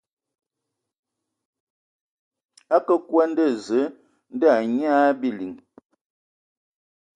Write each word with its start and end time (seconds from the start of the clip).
A 2.75 2.77
kǝǝ 2.85 2.95
kwi 3.07 3.19
a 3.23 3.25
nda 3.29 3.45
Zǝǝ 3.65 3.83
ndɔ 4.33 4.47
a 4.51 4.55
anyian 4.61 4.97
a 5.09 5.17
biliŋ. 5.21 5.53